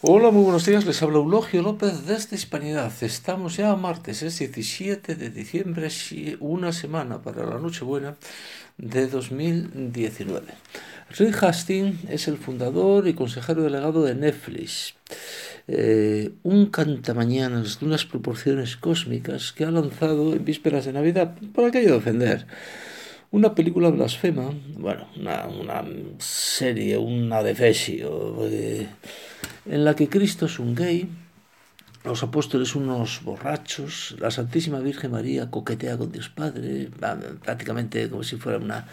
Hola, 0.00 0.30
muy 0.30 0.44
buenos 0.44 0.64
días. 0.64 0.86
Les 0.86 1.02
habla 1.02 1.18
Eulogio 1.18 1.60
López 1.60 2.06
desde 2.06 2.36
Hispanidad. 2.36 2.92
Estamos 3.00 3.56
ya 3.56 3.74
martes, 3.74 4.22
es 4.22 4.38
17 4.38 5.16
de 5.16 5.28
diciembre, 5.28 5.88
una 6.38 6.72
semana 6.72 7.20
para 7.20 7.44
la 7.44 7.58
Nochebuena 7.58 8.14
de 8.76 9.08
2019. 9.08 10.46
Rick 11.18 11.42
Hastings 11.42 12.04
es 12.08 12.28
el 12.28 12.38
fundador 12.38 13.08
y 13.08 13.14
consejero 13.14 13.64
delegado 13.64 14.04
de 14.04 14.14
Netflix, 14.14 14.94
eh, 15.66 16.30
un 16.44 16.66
cantamañanas 16.66 17.80
de 17.80 17.86
unas 17.86 18.04
proporciones 18.04 18.76
cósmicas 18.76 19.50
que 19.50 19.64
ha 19.64 19.72
lanzado 19.72 20.32
en 20.32 20.44
vísperas 20.44 20.84
de 20.84 20.92
Navidad 20.92 21.34
por 21.52 21.64
aquello 21.64 21.88
de 21.88 21.96
ofender. 21.96 22.46
Una 23.30 23.54
película 23.54 23.90
blasfema, 23.90 24.54
bueno, 24.78 25.08
una, 25.16 25.84
serie, 26.18 26.96
una 26.96 27.42
defesio. 27.42 28.46
Eh, 28.46 28.86
en 29.68 29.84
la 29.84 29.94
que 29.94 30.08
Cristo 30.08 30.46
es 30.46 30.58
un 30.58 30.74
gay, 30.74 31.08
los 32.04 32.22
apóstoles 32.22 32.74
unos 32.74 33.22
borrachos, 33.22 34.16
la 34.18 34.30
Santísima 34.30 34.78
Virgen 34.80 35.10
María 35.10 35.50
coquetea 35.50 35.98
con 35.98 36.10
Dios 36.10 36.28
Padre, 36.30 36.90
prácticamente 37.44 38.08
como 38.08 38.22
si 38.22 38.36
fuera 38.36 38.58
una, 38.58 38.86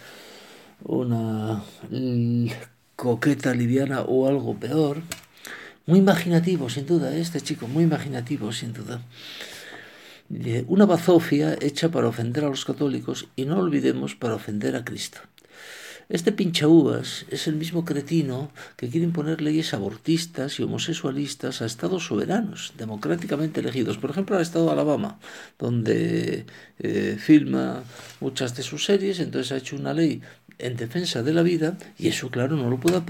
una 0.84 1.64
coqueta 2.96 3.54
liviana 3.54 4.02
o 4.02 4.28
algo 4.28 4.60
peor. 4.60 5.02
Muy 5.86 6.00
imaginativo, 6.00 6.70
sin 6.70 6.86
duda, 6.86 7.16
este 7.16 7.42
chico, 7.42 7.68
muy 7.68 7.84
imaginativo, 7.84 8.52
sin 8.52 8.74
duda. 8.74 9.02
Una 10.68 10.86
bazofia 10.86 11.56
hecha 11.62 11.90
para 11.90 12.08
ofender 12.08 12.44
a 12.44 12.50
los 12.50 12.66
católicos 12.66 13.28
y 13.36 13.46
no 13.46 13.60
olvidemos 13.60 14.16
para 14.16 14.34
ofender 14.34 14.76
a 14.76 14.84
Cristo. 14.84 15.20
Este 16.08 16.32
pinchaúvas 16.32 17.26
es 17.30 17.48
el 17.48 17.56
mismo 17.56 17.84
cretino 17.84 18.52
que 18.78 18.90
quiere 18.90 19.06
imponer 19.06 19.42
leyes 19.42 19.74
abortistas 19.74 20.60
y 20.60 20.64
homosexualistas 20.64 21.62
a 21.62 21.66
estados 21.66 22.06
soberanos, 22.06 22.74
democráticamente 22.78 23.62
elegidos. 23.62 23.98
Por 23.98 24.12
ejemplo, 24.12 24.36
al 24.36 24.44
estado 24.44 24.66
de 24.66 24.72
Alabama, 24.74 25.20
donde 25.58 26.46
eh, 26.78 27.18
filma 27.20 27.84
muchas 28.20 28.56
de 28.56 28.62
sus 28.62 28.86
series, 28.86 29.20
entonces 29.20 29.52
ha 29.52 29.58
hecho 29.58 29.76
una 29.76 29.94
ley 29.94 30.22
en 30.60 30.76
defensa 30.76 31.24
de 31.24 31.34
la 31.34 31.42
vida 31.42 31.78
y 31.98 32.08
eso 32.08 32.30
claro 32.30 32.56
no 32.56 32.70
lo 32.70 32.80
puede 32.80 33.02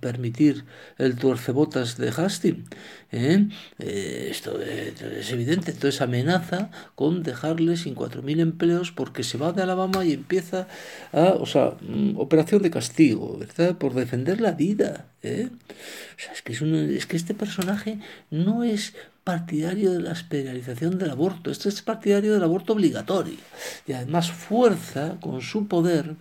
permitir 0.00 0.64
el 0.98 1.16
tuercebotas 1.16 1.96
de 1.96 2.08
Hastings 2.08 2.68
¿eh? 3.12 3.48
Eh, 3.78 4.28
esto 4.30 4.60
es 4.60 5.30
evidente 5.30 5.70
entonces 5.72 6.00
amenaza 6.00 6.70
con 6.94 7.22
dejarle 7.22 7.76
sin 7.76 7.94
4.000 7.94 8.40
empleos 8.40 8.92
porque 8.92 9.22
se 9.22 9.38
va 9.38 9.52
de 9.52 9.62
Alabama 9.62 10.04
y 10.04 10.12
empieza 10.12 10.68
a 11.12 11.34
o 11.38 11.46
sea 11.46 11.74
mm, 11.80 12.16
operación 12.18 12.62
de 12.62 12.70
castigo 12.70 13.38
verdad 13.38 13.76
por 13.76 13.94
defender 13.94 14.40
la 14.40 14.52
vida 14.52 15.06
¿eh? 15.22 15.48
o 15.50 16.20
sea, 16.20 16.32
es 16.32 16.42
que 16.42 16.52
es, 16.52 16.62
es 16.62 17.06
que 17.06 17.16
este 17.16 17.34
personaje 17.34 17.98
no 18.30 18.64
es 18.64 18.94
partidario 19.28 19.92
de 19.92 20.00
la 20.00 20.12
especialización 20.12 20.96
del 20.96 21.10
aborto, 21.10 21.50
este 21.50 21.68
es 21.68 21.82
partidario 21.82 22.32
del 22.32 22.42
aborto 22.42 22.72
obligatorio 22.72 23.36
y 23.86 23.92
además 23.92 24.32
fuerza 24.32 25.18
con 25.20 25.42
su 25.42 25.68
poder, 25.68 26.16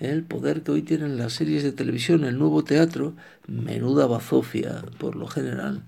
el 0.00 0.24
poder 0.24 0.62
que 0.62 0.72
hoy 0.72 0.82
tienen 0.82 1.18
las 1.18 1.34
series 1.34 1.62
de 1.62 1.70
televisión, 1.70 2.24
el 2.24 2.36
nuevo 2.36 2.64
teatro, 2.64 3.14
menuda 3.46 4.06
bazofia 4.06 4.82
por 4.98 5.14
lo 5.14 5.28
general, 5.28 5.84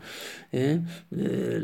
¿eh? 0.52 0.80
Eh, 1.16 1.60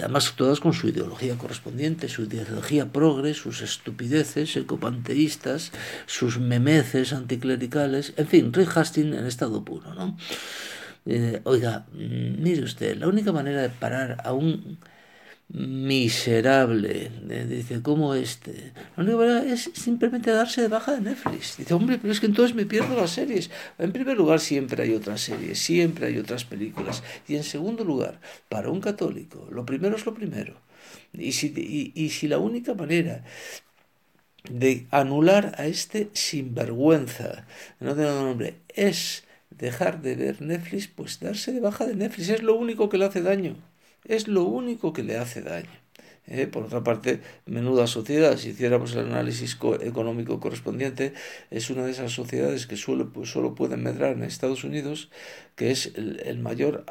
además 0.00 0.34
todas 0.34 0.58
con 0.58 0.72
su 0.72 0.88
ideología 0.88 1.38
correspondiente, 1.38 2.08
su 2.08 2.22
ideología 2.22 2.92
progre, 2.92 3.34
sus 3.34 3.62
estupideces 3.62 4.56
ecopanteístas, 4.56 5.70
sus 6.06 6.40
memeces 6.40 7.12
anticlericales, 7.12 8.14
en 8.16 8.26
fin, 8.26 8.52
Rick 8.52 8.76
Hastings 8.76 9.16
en 9.16 9.26
estado 9.26 9.64
puro, 9.64 9.94
¿no? 9.94 10.16
Eh, 11.04 11.40
oiga, 11.44 11.86
mire 11.92 12.62
usted, 12.62 12.96
la 12.96 13.08
única 13.08 13.32
manera 13.32 13.62
de 13.62 13.70
parar 13.70 14.18
a 14.24 14.32
un 14.32 14.78
miserable, 15.48 17.10
eh, 17.28 17.46
dice, 17.48 17.82
como 17.82 18.14
este, 18.14 18.72
la 18.96 19.02
única 19.02 19.18
manera 19.18 19.52
es 19.52 19.70
simplemente 19.74 20.30
darse 20.30 20.62
de 20.62 20.68
baja 20.68 20.92
de 20.92 21.02
Netflix. 21.02 21.58
Dice, 21.58 21.74
hombre, 21.74 21.98
pero 22.00 22.12
es 22.12 22.20
que 22.20 22.26
entonces 22.26 22.56
me 22.56 22.66
pierdo 22.66 22.96
las 22.96 23.10
series. 23.10 23.50
En 23.78 23.92
primer 23.92 24.16
lugar, 24.16 24.40
siempre 24.40 24.84
hay 24.84 24.94
otras 24.94 25.20
series, 25.20 25.58
siempre 25.58 26.06
hay 26.06 26.18
otras 26.18 26.44
películas. 26.44 27.02
Y 27.28 27.36
en 27.36 27.44
segundo 27.44 27.84
lugar, 27.84 28.20
para 28.48 28.70
un 28.70 28.80
católico, 28.80 29.48
lo 29.50 29.66
primero 29.66 29.96
es 29.96 30.06
lo 30.06 30.14
primero. 30.14 30.54
Y 31.12 31.32
si, 31.32 31.92
y 31.94 32.10
si 32.10 32.28
la 32.28 32.38
única 32.38 32.74
manera 32.74 33.24
de 34.50 34.86
anular 34.90 35.54
a 35.58 35.66
este 35.66 36.10
sinvergüenza, 36.12 37.46
no 37.80 37.94
tengo 37.94 38.12
nombre, 38.22 38.56
es 38.68 39.24
dejar 39.58 40.02
de 40.02 40.16
ver 40.16 40.42
Netflix, 40.42 40.88
pues 40.88 41.20
darse 41.20 41.52
de 41.52 41.60
baja 41.60 41.86
de 41.86 41.94
Netflix. 41.94 42.28
Es 42.28 42.42
lo 42.42 42.54
único 42.54 42.88
que 42.88 42.98
le 42.98 43.04
hace 43.04 43.22
daño. 43.22 43.56
Es 44.04 44.28
lo 44.28 44.44
único 44.44 44.92
que 44.92 45.02
le 45.02 45.16
hace 45.16 45.42
daño. 45.42 45.70
¿eh? 46.26 46.46
Por 46.46 46.64
otra 46.64 46.82
parte, 46.82 47.20
menuda 47.46 47.86
sociedad, 47.86 48.36
si 48.36 48.50
hiciéramos 48.50 48.92
el 48.94 49.06
análisis 49.06 49.56
económico 49.80 50.40
correspondiente, 50.40 51.14
es 51.50 51.70
una 51.70 51.84
de 51.84 51.92
esas 51.92 52.12
sociedades 52.12 52.66
que 52.66 52.76
solo, 52.76 53.12
pues, 53.12 53.30
solo 53.30 53.54
pueden 53.54 53.82
medrar 53.82 54.12
en 54.12 54.22
Estados 54.22 54.64
Unidos, 54.64 55.10
que 55.56 55.70
es 55.70 55.92
el, 55.96 56.38
mayor 56.38 56.84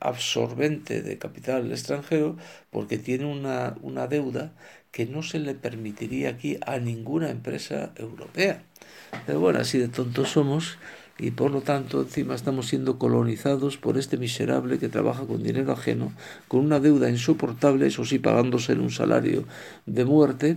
absorbente 0.00 1.02
de 1.02 1.18
capital 1.18 1.70
extranjero, 1.70 2.36
porque 2.70 2.98
tiene 2.98 3.26
una, 3.26 3.76
una 3.82 4.06
deuda 4.06 4.52
que 4.90 5.06
no 5.06 5.22
se 5.22 5.38
le 5.38 5.54
permitiría 5.54 6.30
aquí 6.30 6.58
a 6.66 6.78
ninguna 6.78 7.30
empresa 7.30 7.92
europea. 7.96 8.64
Pero 9.26 9.40
bueno, 9.40 9.60
así 9.60 9.78
de 9.78 9.88
tontos 9.88 10.30
somos 10.30 10.78
y 11.20 11.30
por 11.32 11.50
lo 11.50 11.60
tanto 11.60 12.00
encima 12.00 12.34
estamos 12.34 12.68
siendo 12.68 12.98
colonizados 12.98 13.76
por 13.76 13.98
este 13.98 14.16
miserable 14.16 14.78
que 14.78 14.88
trabaja 14.88 15.26
con 15.26 15.42
dinero 15.42 15.72
ajeno, 15.72 16.12
con 16.48 16.60
una 16.60 16.80
deuda 16.80 17.10
insoportable, 17.10 17.86
eso 17.86 18.04
sí, 18.06 18.18
pagándose 18.18 18.72
en 18.72 18.80
un 18.80 18.90
salario 18.90 19.44
de 19.84 20.04
muerte, 20.06 20.56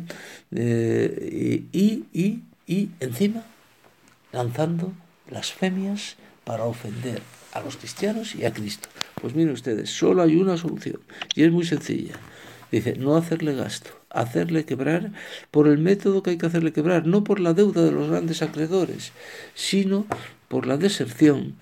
eh, 0.56 1.66
y, 1.74 2.06
y, 2.14 2.44
y 2.66 2.90
encima 3.02 3.44
lanzando 4.32 4.94
blasfemias 5.30 6.16
para 6.46 6.64
ofender 6.64 7.22
a 7.52 7.60
los 7.60 7.76
cristianos 7.78 8.34
y 8.36 8.46
a 8.46 8.54
Cristo. 8.54 8.88
Pues 9.22 9.36
miren 9.36 9.54
ustedes, 9.54 9.90
solo 9.90 10.22
hay 10.22 10.38
una 10.38 10.58
solución 10.58 11.00
y 11.36 11.44
es 11.44 11.52
muy 11.52 11.66
sencilla. 11.66 12.16
Dice, 12.72 12.96
no 12.96 13.16
hacerle 13.16 13.54
gasto, 13.54 13.92
hacerle 14.10 14.66
quebrar 14.66 15.12
por 15.52 15.68
el 15.68 15.78
método 15.78 16.24
que 16.24 16.32
hay 16.32 16.38
que 16.40 16.48
hacerle 16.48 16.74
quebrar, 16.74 17.06
no 17.06 17.24
por 17.24 17.40
la 17.40 17.54
deuda 17.54 17.84
de 17.84 17.92
los 17.92 18.10
grandes 18.10 18.42
acreedores, 18.42 19.12
sino 19.54 20.08
por 20.54 20.68
la 20.68 20.78
deserción 20.78 21.56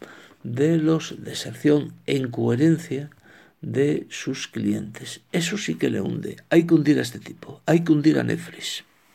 de 0.43 0.75
los 0.75 1.23
deserción 1.23 1.93
en 2.07 2.29
coherencia 2.29 3.09
de 3.61 4.05
sus 4.09 4.49
clientes. 4.49 5.21
Eso 5.31 5.57
sí 5.57 5.75
que 5.75 5.89
le 5.89 6.01
hunde. 6.01 6.35
Hay 6.49 6.67
que 6.67 6.73
hundir 6.73 6.99
a 6.99 7.03
este 7.03 7.19
tipo, 7.19 7.61
hay 7.65 7.85
que 7.85 7.93
hundir 7.93 8.19
a 8.19 8.25
Netflix. 8.25 8.83